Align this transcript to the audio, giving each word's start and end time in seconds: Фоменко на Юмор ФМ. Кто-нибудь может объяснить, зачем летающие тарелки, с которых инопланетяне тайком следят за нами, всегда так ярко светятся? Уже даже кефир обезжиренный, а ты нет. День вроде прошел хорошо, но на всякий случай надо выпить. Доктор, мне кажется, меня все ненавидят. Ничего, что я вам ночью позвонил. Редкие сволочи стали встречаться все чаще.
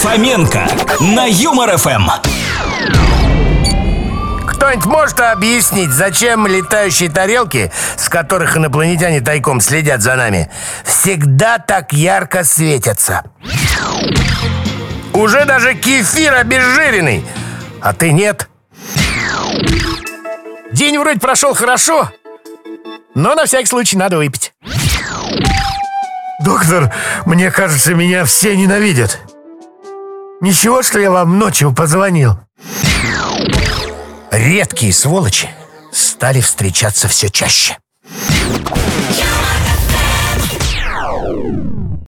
Фоменко 0.00 0.66
на 1.00 1.26
Юмор 1.26 1.76
ФМ. 1.76 2.08
Кто-нибудь 4.46 4.86
может 4.86 5.20
объяснить, 5.20 5.90
зачем 5.90 6.46
летающие 6.46 7.10
тарелки, 7.10 7.70
с 7.98 8.08
которых 8.08 8.56
инопланетяне 8.56 9.20
тайком 9.20 9.60
следят 9.60 10.00
за 10.00 10.16
нами, 10.16 10.50
всегда 10.84 11.58
так 11.58 11.92
ярко 11.92 12.44
светятся? 12.44 13.24
Уже 15.12 15.44
даже 15.44 15.74
кефир 15.74 16.32
обезжиренный, 16.32 17.22
а 17.82 17.92
ты 17.92 18.12
нет. 18.12 18.48
День 20.72 20.98
вроде 20.98 21.20
прошел 21.20 21.52
хорошо, 21.52 22.10
но 23.14 23.34
на 23.34 23.44
всякий 23.44 23.66
случай 23.66 23.98
надо 23.98 24.16
выпить. 24.16 24.54
Доктор, 26.42 26.90
мне 27.26 27.50
кажется, 27.50 27.92
меня 27.92 28.24
все 28.24 28.56
ненавидят. 28.56 29.20
Ничего, 30.40 30.82
что 30.82 30.98
я 30.98 31.10
вам 31.10 31.38
ночью 31.38 31.74
позвонил. 31.74 32.38
Редкие 34.30 34.92
сволочи 34.92 35.50
стали 35.92 36.40
встречаться 36.40 37.08
все 37.08 37.28
чаще. 37.28 37.76